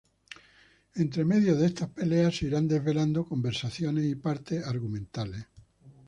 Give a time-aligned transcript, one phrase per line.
[0.95, 5.45] Entre medio de estas peleas se irán desvelando conversaciones y partes argumentales.